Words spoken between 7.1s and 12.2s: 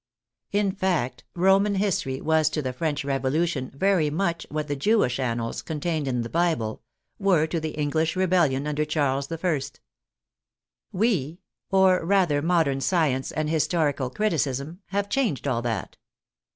were to the English rebellion under Charles I. "We," or